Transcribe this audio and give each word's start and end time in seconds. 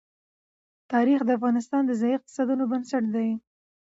تاریخ 0.91 1.19
د 1.25 1.29
افغانستان 1.37 1.81
د 1.85 1.91
ځایي 2.01 2.15
اقتصادونو 2.17 2.63
بنسټ 2.71 3.03
دی. 3.15 3.29